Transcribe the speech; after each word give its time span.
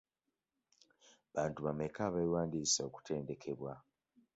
Bantu 1.33 1.59
bameka 1.65 1.99
abewandiisizza 2.07 2.81
okutendekebwa? 2.89 3.73